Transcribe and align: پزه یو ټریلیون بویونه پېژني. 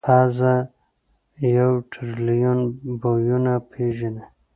پزه 0.05 0.53
یو 1.59 1.71
ټریلیون 1.91 2.59
بویونه 3.01 3.53
پېژني. 3.71 4.25